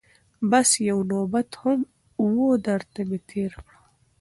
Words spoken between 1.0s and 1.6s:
نوبت